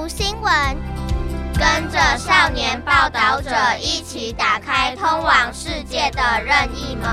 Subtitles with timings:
[0.00, 0.76] 读新闻，
[1.54, 7.04] 跟着少年报道者一起打开通往世界的任意门。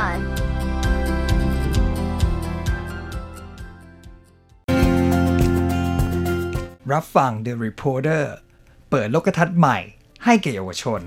[6.93, 8.23] รับฟัง The Reporter
[8.89, 9.77] เปิดโลกทัศน์ใหม่
[10.25, 11.01] ให้แก่เยาวชน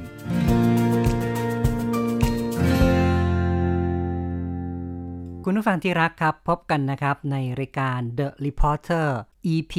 [5.45, 9.07] คุณผู้ฟังที่รักครับ พบกันนะครับในรายการ The Reporter
[9.53, 9.73] EP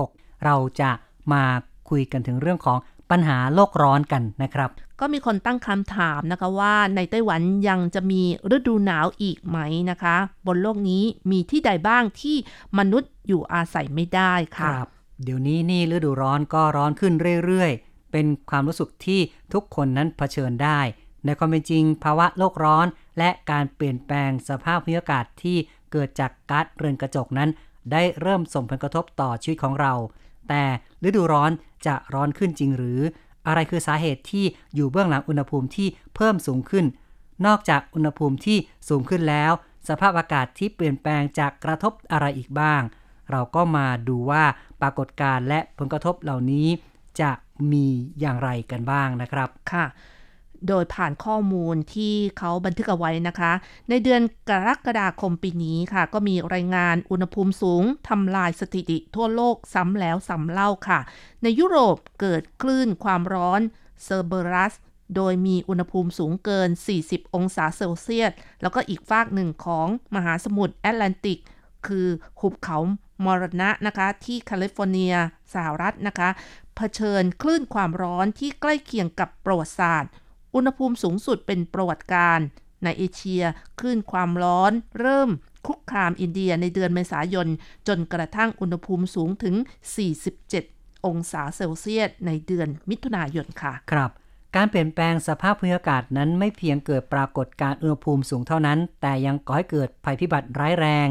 [0.00, 0.90] 16 เราจะ
[1.33, 1.43] มา
[1.89, 2.77] คุยกันถึงเรื่องของ
[3.11, 8.21] ปัญหาโลกร้อนกันนะครับ ก็มีคนตั้งคำถามนะคะว่าในไต้หวันยังจะมี
[8.55, 9.57] ฤดูหนาวอีกไหม
[9.89, 10.15] นะคะ
[10.47, 12.37] บนโลกนี้มีที่ใดบ้างที่
[12.77, 14.69] มนุษย์อยู่อาศัยไม่ได้ค่ะ
[15.23, 17.13] เดี๋ยวนี้นี่ฤดูร้อนก็ร้อนขึ้น
[17.45, 19.19] เรื่อยๆ เป็นความรู้สึกที่
[19.53, 20.79] ทุกคนนั้นเผชิญได้
[21.25, 22.87] ในความเป็นจริง ภาวะโลกร้อน
[23.17, 25.57] และการเปลี่ยนแปลงสภาพภูมิอากาศที่
[25.91, 27.49] เกิดจากก๊าซเรือนกระจกนั้น
[27.91, 29.93] ได้เริ่มส่งผลกระทบต่อชีวิตของเรา
[30.49, 30.63] แต่
[31.07, 31.51] ฤดูร้อน
[31.85, 32.99] จะร้อนขึ้นจริงหรือ
[33.47, 36.85] อะไรคือสาเหตุที่อยู่เบื้องหลังอุณหภูมิที่เพิ่มสูงขึ้น
[37.45, 38.57] นอกจากอุณหภูมิที่
[38.89, 39.51] สูงขึ้นแล้ว
[39.89, 42.81] สภาพอากาศที่เปลี่ยนแปลงจากกระทบอะไรอีกบ้าง
[43.31, 44.43] เราก็มาดูว่า
[44.81, 46.67] ปรากฏการณ์และผลกระทบเหล่านี้
[47.21, 47.31] จะ
[47.71, 47.87] มี
[48.19, 49.85] อย่างไรกันบ้างนะครับ ค่ะ
[50.67, 53.51] โดยผ่านข้อมูลที่เขาบันทึกเอาไว้นะคะ
[53.89, 60.99] ในเดือนกรกฎาคมปีนี้ค่ะ ก็มีรายงานอุณหภูมิสูงทำลายสถิติทั่วโลกซ้ำแล้วซ้ำเล่าค่ะ
[61.43, 63.61] ในยุโรปเกิดคลื่นความร้อน
[64.03, 64.73] เซอร์เบรัส
[65.15, 66.69] โดยมีอุณหภูมิสูงเกิน
[67.01, 71.39] 40 องศาเซลเซียส แล้วก็อีกฟากหนึ่งของมหาสมุทรแอตแลนติก
[71.87, 72.07] คือ
[72.39, 72.77] หุบเขา
[73.25, 75.13] มรณะนะคะ ที่แคลิฟอร์เนีย
[75.53, 76.29] สหรัฐนะคะ
[76.75, 80.11] เผชิญคลื่นความร้อนที่ใกล้เคียงกับประวัติศาสตร์
[80.55, 82.39] อุณหภูมิสูงสุดเป็นประวัติการ
[82.83, 83.43] ในเอเชีย
[83.79, 85.29] คลื่นความร้อนเริ่ม
[85.67, 87.47] คุกคามอินเดียในเดือนเมษายน
[87.87, 89.55] จนกระทั่งอุณหภูมิสูงถึง
[90.29, 94.11] 47 องศาเซลเซียสในเดือนมิถุนายนค่ะ ครับ
[94.55, 101.07] การเปลี่ยนแปลงสภาพภูมิอากาศนั้นไม่เพียงเกิดปรากฏการณ์อุณหภูมิสูงเท่านั้น แต่ยังก่อให้เกิดภัยพิบัติร้ายแรง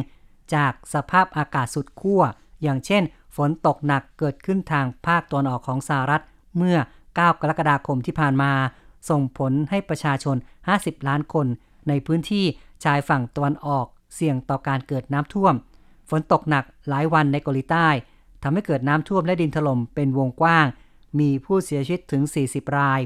[0.54, 2.22] จากสภาพอากาศสุดขั้ว
[2.62, 3.02] อย่างเช่น
[3.36, 6.22] ฝนตกหนักเกิดขึ้นทางภาคตะวันออกของสหรัฐ
[6.56, 8.52] เมื่อ9กรกฎาคมที่ผ่านมา
[9.08, 10.36] ส่งผลให้ประชาชน
[10.72, 11.46] 50 ล้านคน
[11.88, 12.44] ในพื้นที่
[12.84, 15.54] ชายฝั่งตะวันออก เสี่ยงต่อการเกิดน้ำท่วม
[16.10, 17.88] ฝนตกหนักหลายวันในเกาหลีใต้
[18.42, 20.66] ทำให้เกิดน้ำท่วมและดินถล่มเป็นวงกว้าง
[21.20, 23.00] มีผู้เสียชีวิตถึง 40 ราย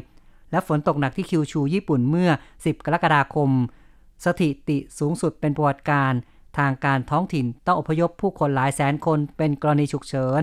[0.51, 3.51] และฝนตกหนักที่คิวชูญี่ปุ่นเมื่อ 10 กรกฎาคม
[4.25, 6.13] สถิติสูงสุดเป็นประวัติการ
[6.59, 10.43] ทางการท้องถิ่นต้องอพยพผู้คนหลายแสนคนเป็นกรณีฉุกเฉิน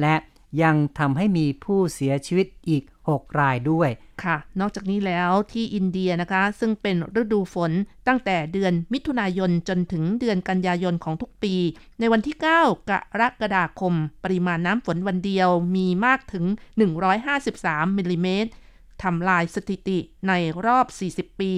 [0.00, 0.14] และ
[0.62, 3.90] ยังทำให้มีผู้เสียชีวิตอีก 6 รายด้วย
[4.24, 7.72] ค่ะ นอกจากนี้แล้วที่อินเดียนะคะ ซึ่งเป็นฤดูฝน
[8.08, 11.54] ตั้งแต่เดือนมิถุนายนจนถึงเดือนกันยายนของทุกปี
[12.00, 13.94] ในวันที่ 9 กรกฎาคม
[14.24, 16.44] ปริมาณน้ำฝนวันเดียวมีมากถึง
[17.26, 18.50] 153มิลลิเมตร
[19.02, 20.32] ทำลายสถิติใน
[20.66, 20.86] รอบ
[21.16, 21.52] 40 ปี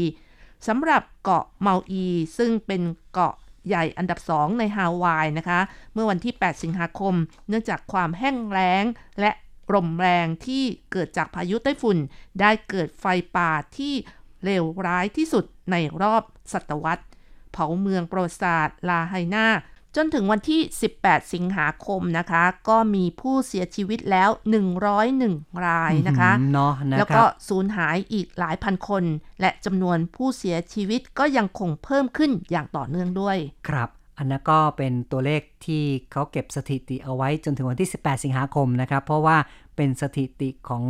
[0.66, 2.06] สำหรับเกาะเมาอี
[2.38, 2.82] ซึ่งเป็น
[3.12, 3.34] เกาะ
[3.68, 5.60] ใหญ่อันดับ 2 ในฮาวายนะคะ
[5.92, 7.14] เมื่อวันที่ 8 สิงหาคม
[7.48, 8.84] เนื่องจากความแห้งแล้ง
[9.20, 9.30] และ
[9.74, 10.62] ลมแรงที่
[10.92, 11.98] เกิดจากพายุไต้ฝุ่น
[12.40, 13.04] ได้เกิดไฟ
[13.36, 13.94] ป่าที่
[14.44, 17.04] เลวร้ายที่สุดในรอบศตวรรษ
[17.52, 19.46] เผาเมืองประวัติศาสตร์ลาไฮนา
[19.96, 20.60] จนถึงวันที่
[20.96, 24.30] 18 สิงหาคมนะคะ ก็มีผู้เสียชีวิตแล้ว
[24.96, 29.04] 101 รายนะคะเนาะนะแล้วครัก็บสูญหายอีกหลายพันคน
[29.40, 33.36] และจำนวนผู้เสียชีวิตก็ยังคงเพิ่มขึ้นอย่างต่อเนื่องด้วย
[33.68, 39.36] ครับ อันนั้นก็เป็นตัวเลขที่เขาเก็บสถิติเอาไว้จนถึงวันที่ 18 สิงหาคมนะครับ เพราะว่า
[39.76, 40.84] เป็นสถิติของ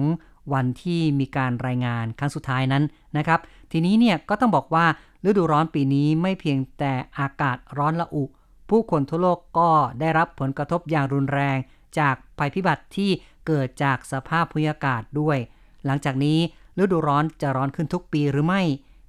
[0.52, 2.84] วันที่มีการรายงานครั้งสุดท้ายนั้น
[3.16, 3.40] นะครับ
[3.72, 4.86] ทีนี้เนี่ยก็ต้องบอกว่า
[5.26, 8.24] ฤดูร้อนปีนี้ไม่เพียงแต่อากาศร้อนละอุ
[8.70, 11.58] ผู้คนทั่วโลกก็ได้รับผลกระทบอย่างรุนแรง
[11.98, 13.10] จากภัยพิบัติที่
[13.46, 15.38] เกิดจากสภาพภูมิอากาศด้วย
[15.86, 16.38] หลังจากนี้
[16.82, 18.62] ฤดูร้อนจะร้อนขึ้นทุกปีหรือไม่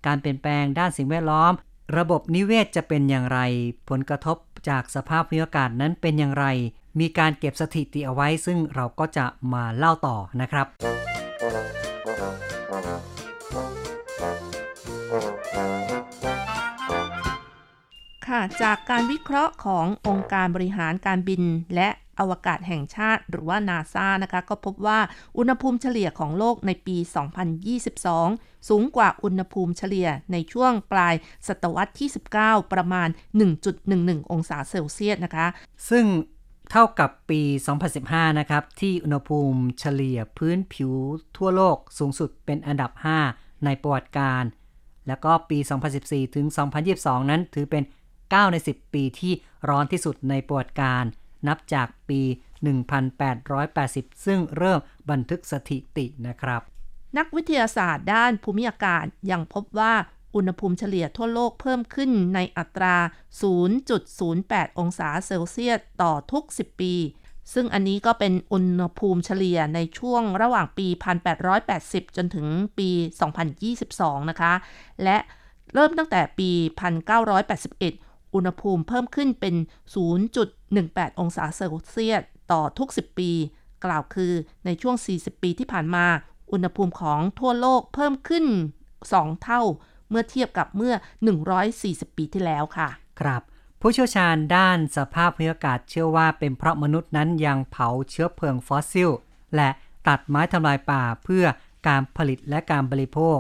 [0.06, 1.54] การเปลี่ยนแปลงด้านสิ่งแวดล้อม
[1.98, 3.40] ระบบนิเวศจะเป็นอย่างไร
[3.90, 4.38] ผลกระทบ
[4.70, 6.46] จากสภาพภูมิอากาศนั้นเป็นอย่างไร
[7.00, 10.68] มีการเก็บสถิติเอาไว้ ซึ่งเราก็จะมาเล่าต่อนะครับ
[18.28, 21.44] ค่ะ จากการวิเคราะห์ขององค์การบริหารการบิน
[21.76, 21.90] และ
[22.20, 25.00] อวกาศแห่งชาติ หรือว่านาซานะคะ ก็พบว่า
[25.38, 26.98] อุณหภูมิเฉลี่ยของโลกในปี
[27.82, 31.16] 2022 สูงกว่าอุณหภูมิเฉลี่ยในช่วงปลาย
[31.48, 32.10] ศตวรรษที่
[32.42, 33.10] 19 ประมาณ
[33.70, 35.48] 1.11 องศาเซลเซียสนะคะ
[35.90, 36.06] ซึ่ง
[36.72, 37.42] เท่ากับปี
[37.90, 40.92] 2015 นะครับ ที่อุณหภูมิเฉลี่ยพื้นผิว
[41.38, 42.92] ทั่วโลกสูงสุดเป็นอันดับ
[43.30, 44.44] 5 ในประวัติการ
[45.08, 45.58] แล้วก็ปี
[45.98, 46.46] 2014 ถึง
[46.88, 47.84] 2022 นั้นถือเป็น
[48.18, 49.34] 9 ใน 10 ปีที่
[49.70, 51.04] ร้อนที่สุดในประวัติการ
[51.48, 52.22] นับจากปี
[53.44, 56.62] 1880 ซึ่งเริ่มบันทึกสถิตินะครับ
[57.18, 59.94] นักวิทยาศาสตร์ด้านภูมิอากาศยังพบว่า
[60.36, 62.96] อุณหภูมิเฉลี่ยทั่วโลกเพิ่มขึ้นในอัตรา
[63.88, 66.94] 0.08 องศาเซลเซียสต่อทุก 10 ปี
[67.54, 70.88] ซึ่งอันนี้ก็เป็นอุณหภูมิเฉลี่ยในช่วงระหว่างปี
[71.52, 72.48] 1880 จนถึง
[72.78, 72.90] ปี
[73.60, 74.54] 2022 นะคะ
[75.04, 75.18] และ
[75.74, 76.50] เริ่มตั้งแต่ปี
[77.50, 79.56] 1981 อุณหภูมิเพิ่มขึ้นเป็น
[80.38, 83.32] 0.18 องศาเซลเซียสต่อทุก 10 ปี
[83.86, 84.34] กล่าวคือ
[84.66, 86.06] ในช่วง 40 ปีที่ผ่านมา
[86.52, 88.46] อุณหภูมิของทั่วโลกเพิ่มขึ้น
[88.98, 89.62] 2 เท่า
[90.10, 90.94] เมื่อเทียบกับเมื่อ
[91.56, 92.90] 140 ปีที่แล้วค่ะ
[93.22, 93.42] ครับ
[93.82, 99.10] ผู้เชี่ยวชาญด้านสภาพภูมิอากาศเชื่อว่าเป็นเพราะมนุษย์นั้นยังเผาเชื้อเพลิงฟอสซิล
[99.56, 99.70] และ
[100.08, 101.46] ตัดไม้ทำลายป่าเพื่อ
[101.88, 103.40] การผลิตและการบริโภค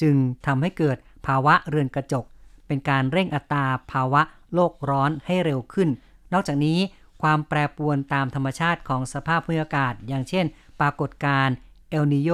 [0.00, 0.96] จึงทำให้เกิด
[1.26, 2.24] ภาวะเรือนกระจก
[2.72, 4.22] เป็นการเร่งอัตราภาวะ
[4.54, 5.88] โลกร้อนให้เร็วขึ้น
[6.32, 6.78] นอกจากนี้
[7.22, 10.44] ความแปรปรวนตามธรรมชาติของสภาพภูมิอากาศ อย่างเช่น
[10.80, 11.54] ปรากฏการณ์
[11.90, 12.30] เอลนิโย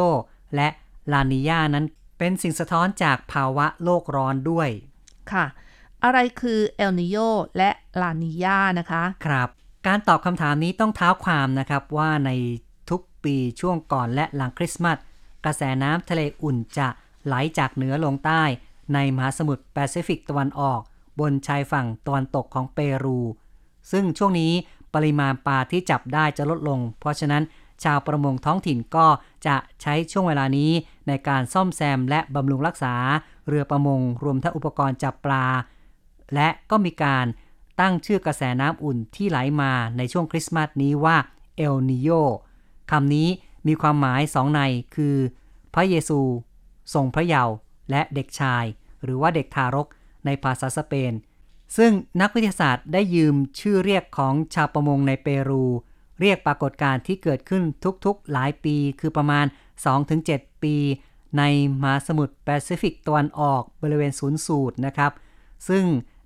[0.56, 0.68] และ
[1.12, 1.84] ลานิญานั้น
[2.18, 4.68] เป็นสิ่งสะท้อนจากภาวะโลกร้อนด้วย
[5.32, 5.44] ค่ะ
[6.04, 7.16] อะไรคือเอลนิโย
[7.56, 7.70] และ
[8.00, 9.48] ลานิญานะคะ ครับ
[9.86, 12.30] การตอบคำถามนี้ต้องเท้าความนะครับว่าใน
[12.90, 14.98] ทุกปีช่วงก่อนและหลังคริสต์มาส
[15.44, 16.88] กระแสน้ำทะเลอุ่นจะ
[17.26, 18.42] ไหลจากเหนือลงใต้
[18.94, 20.80] ในมหาสมุทรแปซิฟิกตะวันออก
[21.20, 23.18] บนชายฝั่งตะวันตกของเปรู
[23.90, 24.52] ซึ่งช่วงนี้
[24.94, 27.42] ปริมาณปลาที่จับได้จะลดลง เพราะฉะนั้น
[27.84, 29.06] ชาวประมงท้องถิ่นก็
[29.46, 30.70] จะใช้ช่วงเวลานี้
[31.08, 32.94] ในการซ่อมแซมและบำรุงรักษา
[33.48, 35.44] เรือประมงรวมทั้งอุปกรณ์จับปลา
[36.34, 37.26] และก็มีการ
[37.80, 41.16] ตั้งชื่อกระแสน้ำอุ่นที่ไหลมาในช่วงคริสต์มาสนี้ว่า
[41.56, 42.10] เอลนิโย
[42.90, 43.28] คำนี้
[43.66, 44.60] มีความหมายสองใน
[44.94, 45.16] คือ
[45.74, 46.20] พระเยซู
[46.94, 47.54] ทรงพระเยาว์
[47.90, 48.64] และเด็กชาย
[49.02, 49.86] หรือว่าเด็กทารก
[50.26, 51.12] ในภาษาสเปน
[51.76, 55.64] ซึ่งนักวิทยาศาสตร์ได้ยืมชื่อเรียกของชาวประมงในเปรู
[56.20, 57.62] เรียกปรากฏการณ์ที่เกิดขึ้น
[58.04, 59.46] ทุกๆหลายปี คือประมาณ
[60.04, 60.76] 2-7 ปี
[61.38, 61.42] ใน
[61.82, 65.12] มหาสมุทรแปซิฟิกตะวันออกบริเวณศูนย์สูตรนะครับ
[65.68, 65.84] ซึ่ง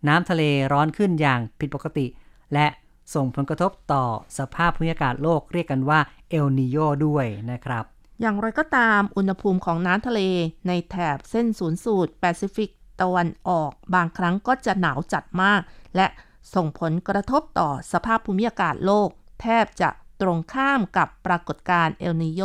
[0.08, 0.42] น้ำทะเล
[0.72, 2.06] ร้อนขึ้นอย่างผิดปกติ
[2.52, 2.66] และ
[3.14, 4.04] ส่งผลกระทบต่อ
[4.38, 6.76] สภาพภูมิอากาศโลกเรียกกันว่าเอลนิโย
[7.06, 7.84] ด้วยนะครับ
[8.22, 10.20] อย่างไรก็ตามอุณหภูมิของน้ำทะเล
[10.66, 12.70] ในแถบเส้นศูนย์สูตรแปซิฟิก
[13.00, 15.60] ตะวันออกบางครั้งก็จะหนาวจัดมาก
[15.96, 16.06] และ
[16.54, 19.08] ส่งผลกระทบต่อสภาพภูมิอากาศโลก
[19.40, 19.90] แทบจะ
[20.20, 22.42] ตรงข้ามกับปรากฏการณ์เอลนิโย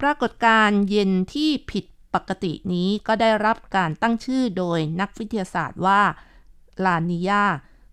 [0.00, 1.84] ปรากฏการณ์เย็นที่ผิด
[2.14, 6.00] ปกตินี้ก็ได้รับการตั้งชื่อโดยนักวิทยาศาสตร์ว่า
[6.84, 7.44] ลานิยา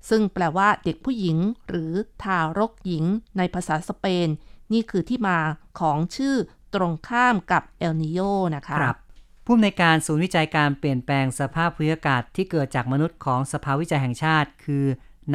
[0.10, 1.38] ซึ่งแปลว่าเด็กผู้หญิง
[1.68, 1.94] หรือ
[2.24, 3.06] ทารกหญิง
[3.38, 4.28] ในภาษาสเปน
[4.74, 5.40] นี่คือที่มา
[5.80, 6.36] ของชื่อ
[6.76, 8.20] ตรงข้ามกับเอลนิโย
[8.56, 8.98] นะคะครับ
[9.46, 14.86] ผู้อำนวยการศูนย์วิจัยการเปลี่ยนแปลงสภาพภูมิอากาศที่เกิดจากมนุษย์ของสภาวิจัยแห่งชาติ คือ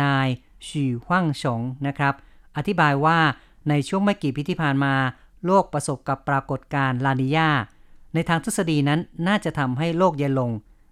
[0.02, 0.28] นาย
[0.66, 2.14] ฉีฮ่างฉงนะครับ
[2.56, 3.18] อธิบายว่า
[3.68, 4.94] ในช่วงไม่กี่ปีที่ผ่านมา
[5.46, 7.50] โลกประสบกับปรากฏการณ์ลานิญา
[8.14, 10.50] ในทางทฤษฎีนั้นน่าจะทำให้โลกเย็นลง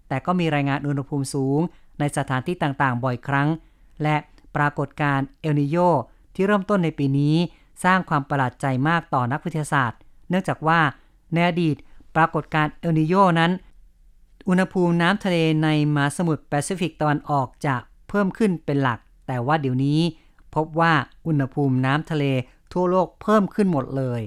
[0.08, 1.60] แต่ก็มีรายงานอุณหภูมิสูง
[1.98, 3.48] ในสถานที่ต่างๆ บ่อยครั้ง
[4.02, 4.16] และ
[4.56, 5.76] ปรากฏการณ์เอลนิโย
[6.34, 7.36] ที่เริ่มต้นในปีนี้
[7.84, 9.98] สร้างความประหลาดใจมากต่อนักวิทยาศาสตร์
[10.32, 10.80] เนื่องจากว่า
[11.32, 11.76] ในอดีต
[12.16, 13.52] ปรากฏการณ์เอลนิโยนั้น
[14.48, 17.76] อุณหภูมิน้ำทะเลในมหาสมุทรแปซิฟิกตะวันออกจะ
[18.08, 20.00] เพิ่มขึ้นเป็นหลัก แต่ว่าเดี๋ยวนี้
[20.54, 20.92] พบว่า
[21.26, 22.24] อุณหภูมิน้ำทะเล
[22.72, 24.20] ทั่วโลกเพิ่มขึ้นหมดเลย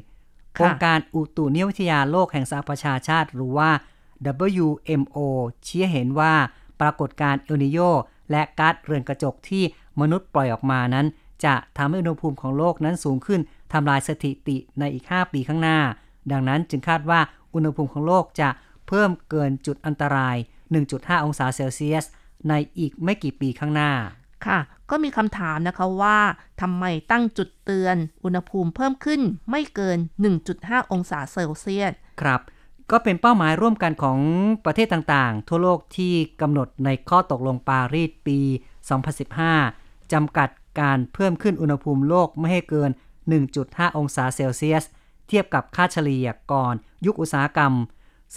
[0.57, 3.69] ค่ะองค์การอุตุนิยมวิทยาโลกแห่งสหประชาชาติหรือว่า
[4.63, 5.17] WMO
[5.65, 6.33] ชี้ให้เห็นว่า
[6.81, 7.79] ปรากฏการณ์เอลนิโย
[8.31, 9.63] และก๊าซเรือนกระจกที่
[9.99, 11.05] มนุษย์ปล่อยออกมานั้น
[11.45, 13.41] จะทำให้อุณหภูมิของโลกนั้นสูงขึ้น
[13.73, 15.79] ทำลายสถิติในอีก 5 ปีข้างหน้า
[16.31, 17.19] ดังนั้นจึงคาดว่า
[17.53, 18.49] อุณหภูมิของโลกจะ
[18.87, 20.35] เพิ่มเกินจุดอันตราย
[20.81, 22.05] 1.5 องศาเซลเซียส
[22.49, 23.91] ในอีกไม่กี่ปีข้างหน้า
[24.45, 24.59] ค่ะ
[24.89, 26.19] ก็มีคำถามนะคะว่า
[26.61, 29.21] ทำไมตั้งจุดเตือน อุณหภูมิเพิ่มขึ้น
[29.51, 29.97] ไม่เกิน
[30.45, 32.41] 1.5 องศาเซลเซียส ครับ
[32.91, 34.19] ก็เป็นเป้าหมายร่วมกันของ
[34.65, 38.39] ประเทศต่างๆ ทั่วโลกที่กำหนดในข้อตกลงปารีสปี
[39.25, 40.49] 2015จำกัด
[40.79, 42.91] การเพิ่มขึ้นอุณหภูมิโลกไม่ให้เกิน
[43.43, 44.83] 1.5 องศาเซลเซียส
[45.27, 46.73] เทียบกับค่าเฉลี่ยก่อน
[47.05, 47.73] ยุคอุตสาหกรรม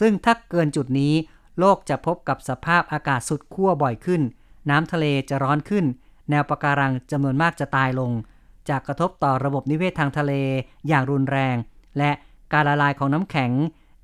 [0.00, 1.14] ซึ่งถ้าเกินจุดนี้
[1.58, 4.22] โลกจะพบกับสภาพอากาศสุดขั้วบ่อยขึ้น
[4.70, 5.84] น้ำทะเลจะร้อนขึ้น
[6.30, 8.12] แนวปะการังจำนวนมากจะตายลง
[8.68, 10.32] จากกระทบต่อระบบนิเวศทางทะเล
[10.88, 11.56] อย่างรุนแรง
[11.98, 12.10] และ
[12.52, 13.52] การละลายของน้ำแข็ง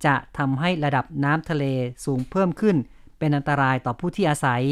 [0.06, 1.64] จะทำให้ระดับน้ำทะเล
[2.04, 2.76] สูงเพิ่มขึ้น
[3.18, 4.62] เป็นอันตรายต่อผู้ที่อาศัย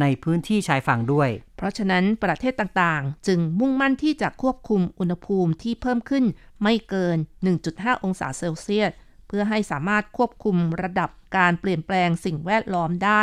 [0.00, 6.24] ในพื้นที่ชายฝั่งด้วย เพราะฉะนั้นประเทศต่างๆ จึงมุ่งมั่นที่จะควบคุมอุณหภูมิที่เพิ่มขึ้น
[6.62, 7.18] ไม่เกิน
[7.60, 8.92] 1.5 องศาเซลเซียส
[9.28, 13.22] เพื่อให้สามารถควบคุมระดับการเปลี่ยนแปลงสิ่งแวดล้อมได้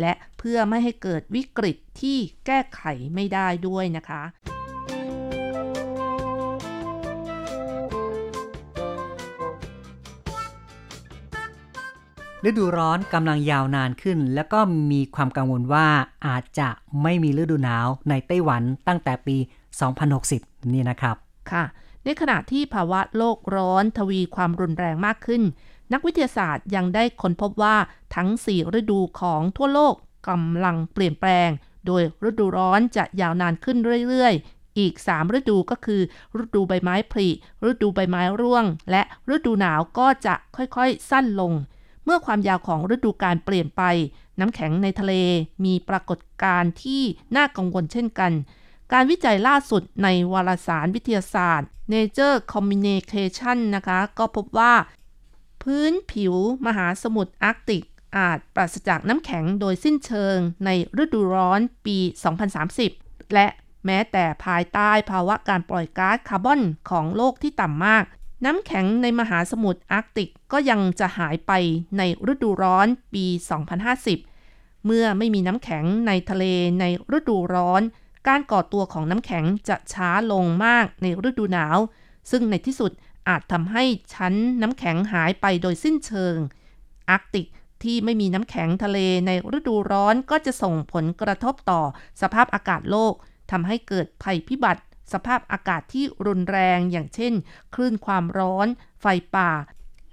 [0.00, 2.82] และเพื่อไม่ให้เกิดวิกฤตที่แก้ไข
[3.14, 4.22] ไม่ได้ด้วยนะคะ
[12.48, 14.58] ฤดูร้อนกำลังยาวนานขึ้น แล้วก็
[14.90, 15.86] มีความกังวลว่า
[16.26, 16.68] อาจจะ
[17.02, 19.36] ไม่มีฤดูหนาวในไต้หวันตั้งแต่ปี
[20.04, 21.16] 2060 นี่นะครับ
[21.50, 21.64] ค่ะ
[22.04, 25.42] ในขณะที่ภาวะโลกร้อนทวีความรุนแรงมากขึ้น
[25.92, 27.76] นักวิทยาศาสตร์ยังได้ค้นพบว่า
[28.14, 29.94] ทั้ง 4 ฤดูของทั่วโลก
[30.28, 31.50] กำลังเปลี่ยนแปลง
[31.86, 33.76] โดยฤดูร้อนจะยาวนานขึ้น
[34.08, 36.00] เรื่อยๆ อีก 3 ฤดูก็คือ
[36.40, 37.28] ฤดูใบไม้ผลิ
[37.68, 39.02] ฤดูใบไม้ร่วง และ
[39.34, 41.52] ฤดูหนาวก็จะค่อยๆ สั้นลง
[42.06, 43.82] เมื่อความยาวของฤดูการเปลี่ยนไป
[44.40, 45.12] น้ำแข็งในทะเล
[45.64, 47.02] มีปรากฏการณ์ที่
[47.36, 48.32] น่ากังวลเช่นกัน
[48.92, 54.74] การวิจัยล่าสุดในวารสารวิทยาศาสตร์ Nature Communication นะคะ ก็พบว่า
[55.62, 56.34] พื้นผิว
[56.66, 57.82] มหาสมุทรอาร์กติก
[58.16, 60.70] อาจปราศจากน้ำแข็งโดยสิ้นเชิงใน
[61.02, 61.98] ฤดูร้อนปี
[62.66, 63.46] 2030 และ
[63.86, 66.60] แม้แต่ภายใต้ภาวะการปล่อยก๊าซคาร์บอน
[66.90, 68.04] ของโลกที่ต่ำมาก
[68.44, 71.52] น้ำแข็งในมหาสมุทรอาร์กติกก็ยังจะหายไป
[71.98, 72.02] ใน
[72.32, 73.24] ฤดูร้อนปี
[74.06, 76.44] 2050 เมื่อไม่มีน้ำแข็งในทะเล
[76.80, 76.84] ใน
[77.16, 77.82] ฤดูร้อน
[78.28, 81.78] การก่อตัวของน้ำแข็งจะช้าลงมากในฤดูหนาว
[82.30, 82.92] ซึ่งในที่สุด
[83.28, 86.36] อาจทำให้ชั้นน้ำแข็งหายไปโดยสิ้นเชิง
[87.10, 87.46] อาร์กติก
[87.82, 91.82] ที่ไม่มีน้ำแข็งทะเลในฤดูร้อนก็จะส่งผลกระทบต่อ
[92.20, 93.14] สภาพอากาศโลก
[93.50, 94.82] ทำให้เกิดภัยพิบัติ
[95.12, 97.32] สภาพอากาศที่รุนแรงอย่างเช่น
[97.74, 98.66] คลื่นความร้อน
[99.00, 99.50] ไฟป่า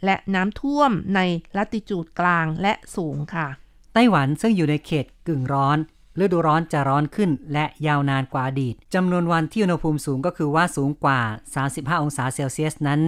[0.05, 1.19] และน้ำท่วมใน
[1.57, 3.47] ลัติจูดกลางและสูงค่ะ
[3.93, 5.77] ไต้หวันซึ่งอยู่ในเขตกึ่งร้อน
[6.21, 11.19] ฤดูร้อนจะร้อนขึ้นและยาวนานกว่าอดีตจำนวนวันที่อุณหภูมิสูงก็คือว่าสูงกว่า
[11.61, 13.01] 35 องศาเซลเซียสนั้น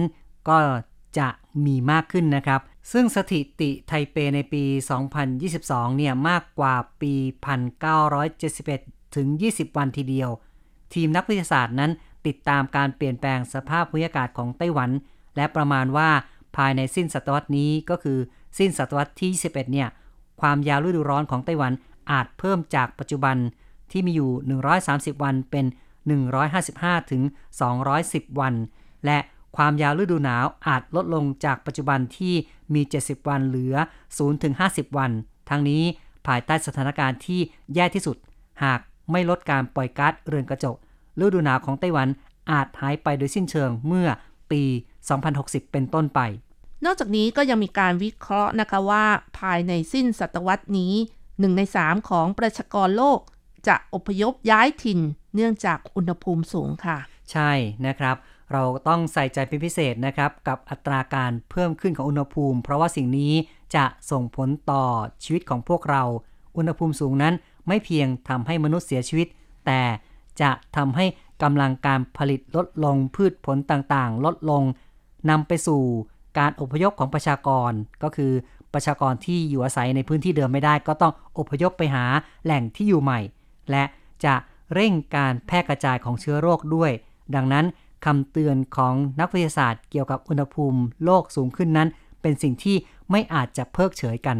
[0.48, 0.58] ก็
[1.18, 1.28] จะ
[1.66, 2.60] มีมากขึ้นนะครับ
[2.92, 4.64] ซึ่งสถิติไทเปในปี
[5.30, 7.14] 2022 เนี่ยมากกว่าปี
[7.94, 10.30] 1971 ถึง 20 วันทีเดียว
[10.94, 11.90] ทีมนักวิทยาศาสตร์นั้น
[12.26, 14.90] ติดตามการเปลี่ยนแปลงสภาพภูมิอากาศของไต้หวัน
[15.36, 16.10] และประมาณว่า
[16.56, 18.18] ภายในสิ้นศตวรรษนี้ก็คือ
[18.58, 19.88] สิ้นศตวรรษที่ 21 เนี่ย
[20.40, 21.72] ความยาวฤดูร้อนของไต้หวัน
[22.10, 23.36] อาจเพิ่มจากปัจจุบัน
[23.90, 24.30] ที่มีอยู่
[25.16, 25.66] 130 วันเป็น
[26.38, 27.22] 155 ถึง
[27.80, 28.54] 210 วัน
[29.06, 29.18] และ
[29.56, 32.34] ความยาวฤดูหนาวอาจลดลงจากปัจจุบันที่
[32.74, 33.74] มี 70 วันเหลือ
[34.08, 35.10] 0 ถึง 50 วัน
[35.50, 35.82] ทั้งนี้
[36.26, 37.40] ภายใต้สถานการณ์ที่
[37.74, 38.16] แย่ที่สุด
[38.62, 40.76] หาก ไม่ลดการปล่อยก๊าซเรือนกระจก
[41.20, 42.08] ฤดูหนาวของไต้หวัน
[42.50, 44.08] อาจหายไปโดยสิ้นเชิงเมื่อ
[44.50, 44.62] ปี
[45.18, 46.20] 2060 เป็นต้นไป
[46.84, 49.04] นอกจากนี้ก็ยังมีการวิเคราะห์นะคะว่า
[49.38, 50.94] ภายในสิ้นศตวรรษนี้
[51.40, 53.20] หนึ่งในสามของประชากรโลก
[53.68, 55.00] จะอพยพย้ายถิ่น
[55.34, 56.98] เนื่องจากอุณหภูมิสูงค่ะ
[57.32, 57.50] ใช่
[57.86, 58.16] นะครับ
[58.52, 63.32] เราต้องใส่ใจเป็นพิเศษนะครับ กับอัตราการเพิ่มขึ้นของอุณหภูมิ เพราะว่าสิ่งนี้
[63.74, 64.84] จะส่งผลต่อ
[65.24, 66.02] ชีวิตของพวกเรา
[66.56, 67.34] อุณหภูมิสูงนั้น
[67.68, 69.28] ไม่เพียงทำให้มนุษย์เสียชีวิต
[69.66, 69.80] แต่
[70.40, 71.06] จะทำให้
[71.42, 74.62] กำลังการผลิตลดลงพืชผลต่างๆ ลดลง
[75.30, 75.82] นำไปสู่
[76.38, 78.32] การอพยพของประชากร ก็คือ
[78.74, 82.04] ประชากรที่อยู่อาศัยในพื้นที่เดิมไม่ได้ ก็ต้องอพยพไปหา
[82.44, 83.20] แหล่งที่อยู่ใหม่
[83.70, 83.84] และ
[84.24, 84.34] จะ
[84.74, 86.90] เร่งการแพร่กระจายของเชื้อโรคด้วย
[87.34, 87.66] ดังนั้น
[88.04, 91.88] คำเตือนของนักวิทยาศาสตร์เกี่ยวกับอุณหภูมิโลกสูงขึ้นนั้น
[92.22, 92.76] เป็นสิ่งที่
[93.10, 94.38] ไม่อาจจะเพิกเฉยกัน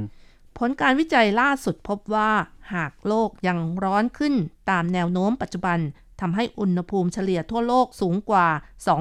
[0.58, 2.30] ผลการวิจัยล่าสุดพบว่า
[2.74, 4.34] หากโลกยังร้อนขึ้น
[4.70, 5.78] ตามแนวโน้มปัจจุบัน
[6.20, 8.48] ทำให้อุณหภูมิเฉลี่ยทั่วโลกสูงกว่า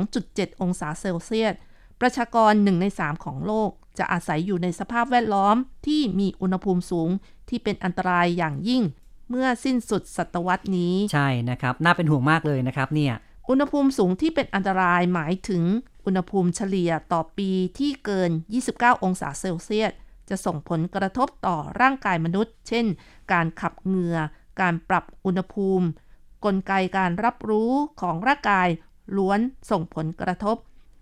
[0.04, 1.54] 2.7 องศาเซลเซียส
[2.02, 5.56] ประชากร1ใน3ของโลกจะอาศัยอยู่ในสภาพแวดล้อม
[5.88, 7.10] ที่มีอุณหภูมิสูง
[7.50, 8.84] ที่เป็นอันตรายอย่างยิ่ง
[9.30, 13.14] เมื่อสิ้นสุดศตวรรษนี้ ใช่นะครับ น่าเป็นห่วงมากเลยนะครับเนี่ย
[13.50, 15.64] อุณหภูมิสูงที่เป็นอันตรายหมายถึง
[16.06, 18.32] อุณหภูมิเฉลี่ยต่อปีที่เกิน
[18.68, 19.92] 29 องศาเซลเซียส
[20.30, 22.86] จะส่งผลกระทบต่อร่างกายมนุษย์ เช่น
[23.34, 24.18] การขับเหงื่อ
[24.62, 25.86] การปรับอุณหภูมิ
[26.46, 28.68] กลไกการรับรู้ของร่างกาย
[29.18, 29.40] ล้วน
[29.72, 30.58] ส่งผลกระทบ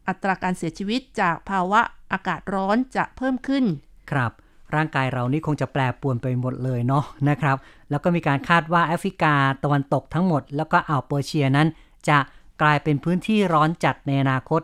[0.07, 3.65] อัตราการเสียชีวิตจากภาวะอากาศร้อนจะเพิ่มขึ้น
[4.11, 4.31] ครับ
[4.75, 7.57] ร่างกายเรานี่คงจะแปรปรวนไปหมดเลยเนาะนะครับ
[7.89, 11.67] แล้วก็มีการคาดว่าแอฟริกาตะวันตกทั้งหมด แล้วก็อ่าวเปอร์เซียนั้น
[12.09, 12.17] จะ
[12.61, 14.61] กลายเป็นพื้นที่ร้อนจัดในอนาคต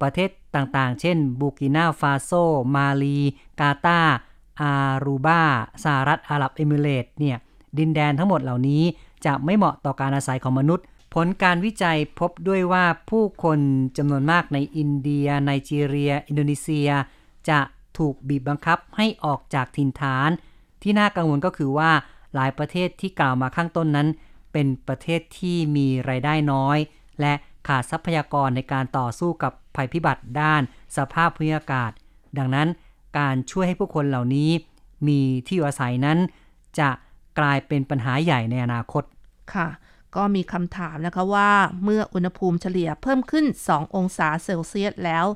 [0.00, 2.30] ประเทศ ต่างๆ เช่น บูกินาฟาโซ
[2.74, 3.18] มาลี
[3.60, 4.00] กาตา
[4.60, 4.72] อา
[5.04, 5.42] รูบา
[5.84, 7.36] สหรัฐอาหรับเอมิเรต์เนี่ย
[7.78, 8.82] ดินแดนทั้งหมดเหล่านี้
[9.26, 13.58] จะไม่เหมาะต่อการอาศัยของมนุษย์ ผลการวิจัยพบด้วยว่าผู้คน
[13.96, 16.90] จำนวนมากในอินเดีย ไนจีเรีย อินโดนีเซีย
[17.48, 17.60] จะ
[17.98, 20.30] ถูกบีบบังคับให้ออกจากถิ่นฐาน
[20.82, 21.90] ที่น่ากังวลก็คือว่า
[22.34, 24.08] หลายประเทศที่กล่าวมาข้างต้นนั้น
[24.52, 26.78] เป็นประเทศที่มีไรายได้น้อย
[27.20, 27.34] และ
[27.66, 30.62] ขาดทรัพยากรในการต่อสู้กับภัยพิบัติด้าน
[30.96, 31.90] สภาพภูมิอากาศ
[32.38, 32.68] ดังนั้น
[33.18, 34.50] การช่วยให้ผู้คนเหล่านี้
[35.08, 36.18] มีที่อยู่อาศัยนั้น
[36.78, 36.90] จะ
[37.38, 39.02] กลายเป็นปัญหาใหญ่ในอนาคต
[39.54, 39.68] ค่ะ
[40.16, 41.50] ก็มีคำถามนะคะว่า
[41.84, 45.26] เมื่ออุณหภูมิเฉลี่ยเพิ่มขึ้น 2 องศาเซลเซียสแล้ว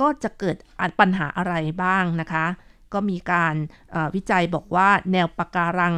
[0.00, 2.46] ก็จะเกิดอันปัญหาอะไรบ้างนะคะ
[2.92, 3.54] ก็มีการ
[4.14, 5.94] วิจัยบอกว่าแนวปะการัง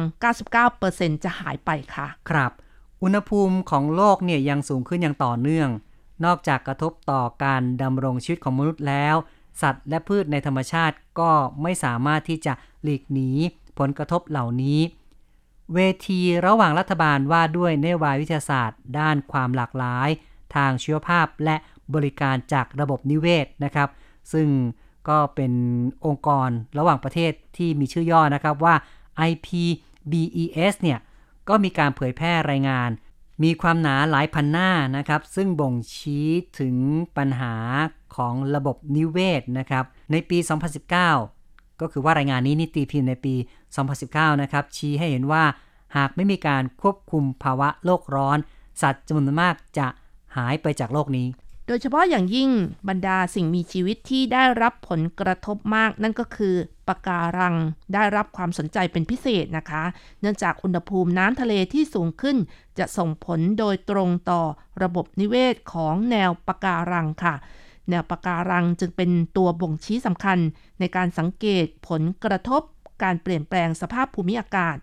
[0.59, 2.51] 99%จะหายไปค่ะ ครับ
[3.03, 5.69] อุณหภูมิของโลกเนี่ยยังสูงขึ้นอย่างต่อเนื่อง
[6.25, 9.15] นอกจากกระทบต่อการดำรงชีวิตของมนุษย์แล้ว
[9.61, 11.31] สัตว์และพืชในธรรมชาติก็
[11.61, 12.53] ไม่สามารถที่จะ
[12.83, 13.29] หลีกหนี
[13.79, 14.79] ผลกระทบเหล่านี้
[15.73, 20.09] เวทีระหว่างรัฐบาลว่าด้วยนโยบายวิทยาศาสตร์ ด้านความหลากหลาย
[20.55, 21.55] ทางชีวภาพและ
[21.93, 23.89] บริการจากระบบนิเวศนะครับ
[24.33, 24.47] ซึ่ง
[25.09, 25.53] ก็เป็น
[26.05, 28.75] องค์กรระหว่างประเทศที่มีชื่อย่อนะครับว่า
[29.29, 30.99] IPBES เนี่ย
[31.51, 32.89] ก็มีการเผยแพร่รายงาน
[33.43, 36.29] มีความหนาหลายพันหน้านะครับ ซึ่งบ่งชี้
[36.59, 36.75] ถึง
[37.17, 37.55] ปัญหา
[38.15, 40.37] ของระบบนิเวศนะครับ ในปี
[41.09, 43.35] 2019 ก็คือว่ารายงานนี้นิตีพิมพ์ในปี
[43.87, 45.43] 2019 นะครับ ชี้ให้เห็นว่า
[45.97, 48.37] หากไม่มีการควบคุมภาวะโลกร้อน
[48.81, 49.87] สัตว์จำนวนมากจะ
[50.37, 51.27] หายไปจากโลกนี้
[51.67, 52.49] โดยเฉพาะอย่างยิ่ง
[52.89, 56.55] บรรดาสิ่งมีชีวิตที่ได้รับผลกระทบมากนั่นก็คือ
[56.91, 57.55] ปะการัง
[57.93, 59.83] ได้รับความสนใจเป็นพิเศษนะคะ
[60.21, 62.37] เนื่องจากอุณหภูมิน้ำทะเลที่สูงขึ้น
[62.79, 64.41] จะส่งผลโดยตรงต่อ
[64.83, 67.35] ระบบนิเวศของแนวปะการังค่ะ
[67.89, 70.39] แนวปะการังจึงเป็นตัวบ่งชี้สำคัญ
[70.79, 72.61] ในการสังเกตผลกระทบ
[73.03, 74.77] การเปลี่ยนแปลงสภาพภูมิอากาศ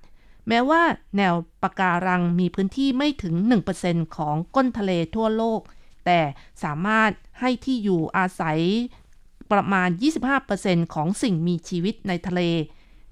[0.48, 0.82] แม้ว่า
[1.16, 3.34] แนวปะการังมีพื้นที่ไม่ถึง
[3.74, 5.60] 1%ของก้นทะเลทั่วโลก
[6.06, 6.20] แต่
[6.64, 7.10] สามารถ
[7.40, 8.60] ให้ที่อยู่อาศัย
[9.52, 9.88] ประมาณ
[10.42, 12.42] 25%ของสิ่งมีชีวิตในทะเล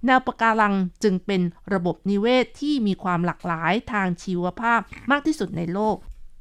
[0.06, 1.42] แนวปะการังจึงเป็น
[1.74, 5.96] ระบบนิเวศที่มีความหลากหลายทางชีวภาพมากที่สุดในโลก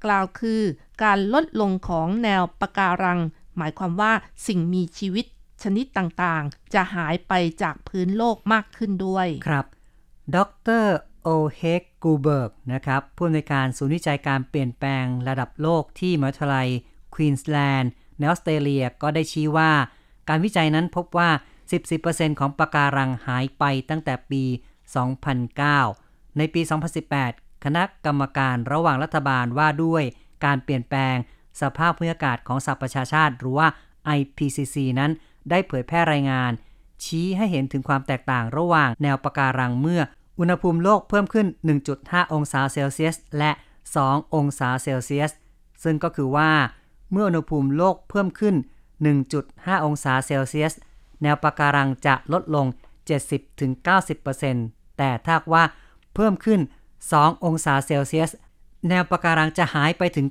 [0.06, 0.62] กล่าวคือ
[1.04, 3.20] การลดลงของแนวปะการัง
[3.58, 4.14] หมายความว่า
[4.48, 5.25] สิ่งมีชีวิต
[5.64, 9.66] ชนิดต่างๆ จะหายไปจากพื้นโลกมากขึ้นด้วย ครับ
[10.36, 10.38] ด
[10.84, 10.88] ร
[11.24, 16.70] โอเฮกกูเบิร์กนะครับผู้อำนวยการศูนย์วิจัยการเปลี่ยนแปลงระดับโลกที่มหาวิทยาลัย
[17.16, 19.72] ควีนสแลนด์ ในออสเตรเลียก็ได้ชี้ว่า
[20.29, 21.29] การวิจัยนั้นพบว่า
[21.86, 24.43] 14%ของปะการังหายไปตั้งแต่ปี
[25.60, 26.62] 2009 ในปี
[27.13, 30.04] 2018 คณะกรรมการระหว่างรัฐบาลว่าด้วย
[30.45, 31.15] การเปลี่ยนแปลง
[31.62, 33.67] สภาพภูมิอากาศของสหประชาชาติ หรือว่า
[34.17, 35.12] IPCC นั้น
[35.49, 36.51] ได้เผยแพร่รายงาน
[37.04, 40.01] ชี้ให้เห็นถึงความแตกต่างระหว่างแนวปะการังเมื่อ
[40.39, 41.47] อุณหภูมิโลกเพิ่มขึ้น
[41.89, 43.51] 1.5 องศาเซลเซียส และ
[43.93, 45.32] 2 องศาเซลเซียส
[45.84, 46.49] ซึ่งก็คือว่า
[47.12, 48.56] เมื่ออุณหภูมิโลกเพิ่มขึ้น
[49.20, 50.74] 1.5 องศาเซลเซียส
[51.22, 52.65] แนวปะการังจะลดลง
[53.82, 55.63] 70-90%แต่ถ้าว่า
[56.15, 56.60] เพิ่มขึ้น
[57.02, 58.32] 2 องศาเซลเซียส
[58.89, 60.28] แนวปะการังจะหายไปถึง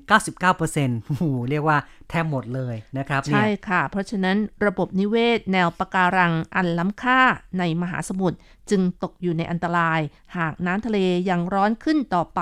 [0.51, 7.21] 99%โอ้โหเรียกว่าแทบหมดเลยนะครับใช่ค่ะ เพราะฉะนั้นระบบนิเวศ แนวปะการังอันล้ำค่า
[7.59, 8.39] ในมหาสมุทร
[8.71, 10.01] จึงตกอยู่ในอันตราย
[10.37, 12.41] หากน้ำทะเลยังร้อนขึ้นต่อไป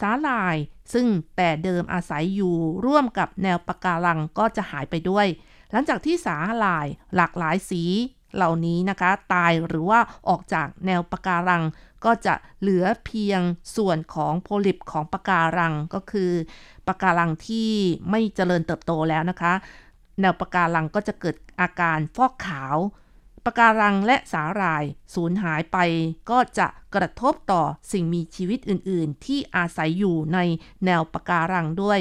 [0.00, 0.56] สาหร่าย
[0.92, 5.26] ซึ่งแต่เดิมอาศัยอยู่ร่วมกับแนวปะการังก็จะหายไปด้วย
[5.70, 7.82] หลังจากที่สาหร่ายหลากหลายสี
[8.34, 11.62] เหล่านี้นะคะ ตายหรือว่าออกจากแนวปะการัง
[12.04, 13.40] ก็จะเหลือเพียง
[13.76, 16.32] ส่วนของโพลิปของปะการังก็คือ
[16.86, 17.70] ปะการังที่
[18.10, 19.52] ไม่เจริญเติบโตแล้วนะคะ
[20.20, 22.76] แนวปะการังก็จะเกิดอาการฟอกขาว
[23.44, 25.78] ปะการังและสาหร่ายสูญหายไป
[26.30, 30.38] ก็จะกระทบต่อสิ่งมีชีวิตอื่น ๆ ที่อาศัยอยู่ใน
[30.84, 32.00] แนวปะการังด้วย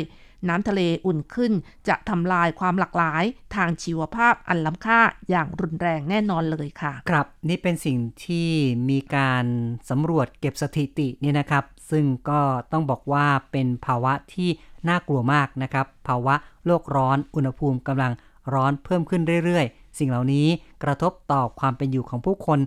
[0.50, 1.54] น้ำทะเลอุ่นขึ้น
[1.88, 3.24] จะทำลายความหลากหลาย
[3.56, 5.00] ทางชีวภาพอันล้ำค่า
[5.30, 8.50] อย่างรุนแรงแน่นอนเลยค่ะ ครับนี่เป็นสิ่งที่
[8.90, 9.46] มีการ
[9.90, 14.50] สำรวจเก็บสถิตินี่นะครับ ซึ่งก็ต้องบอกว่าเป็นภาวะที่
[14.90, 18.14] น่ากลัวมากนะครับ ภาวะโลกร้อนอุณหภูมิกำลัง
[18.54, 20.48] ร้อนเพิ่มขึ้นเรื่อยๆ สิ่งเหล่านี้
[20.84, 22.60] กระทบต่อความเป็นอยู่ของผู้คน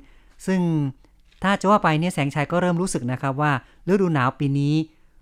[0.47, 0.61] ซึ่ง
[1.43, 3.53] ถ้าจะว่าไปเนี่ยแสงชัยก็เริ่มรู้สึกนะครับว่า
[3.89, 4.75] ฤดูหนาวปีนี้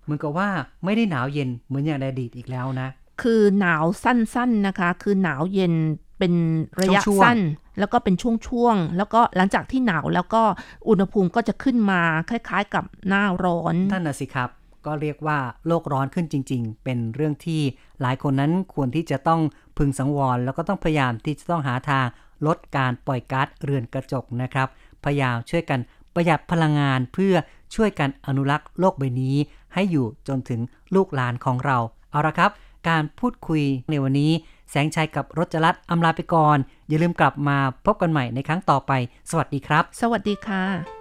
[0.03, 0.49] เหมือนกับว่า
[0.85, 2.89] ไม่ได้หนาวเย็นเหมือนอย่างในอดีตอีกแล้วนะ
[3.21, 5.73] คือหนาวสั้นๆนะคะ คือหนาวเย็น
[6.19, 6.33] เป็น
[6.81, 7.39] ระยะสั้น
[7.79, 8.15] แล้วก็เป็น
[8.47, 10.41] ช่วงๆ แล้วก็หลังจากที่หนาวแล้วก็
[10.89, 14.49] อุณหภูมิก็จะขึ้นมาคล้ายๆ กับหน้าร้อนท่านนะสิครับ
[14.85, 17.61] ก็เรียกว่าโลกร้อนขึ้นจริง ๆ เป็นเรื่องที่
[18.01, 19.41] หลายคนนั้นควรที่จะต้อง
[19.77, 22.05] พึงสังวร แล้วก็ต้องพยายามที่จะต้องหาทาง
[22.47, 24.67] ลดการปล่อยก๊าซเรือนกระจกนะครับ
[25.03, 25.79] พยายามช่วยกัน
[26.13, 27.35] ประหยัดพลังงานเพื่อ
[27.75, 29.35] ช่วยกันอนุรักษ์โลกใบนี้
[29.73, 30.59] ให้อยู่จนถึง
[30.95, 31.77] ลูกหลานของเรา
[32.11, 32.51] เอาละครับ
[32.89, 34.31] การพูดคุยในวันนี้
[34.69, 38.91] แสงชัยกับรจรัตอำลาไปก่อน อย่าลืมกลับมาพบกันใหม่ในครั้งต่อไป
[39.29, 41.00] สวัสดีครับ สวัสดีค่ะ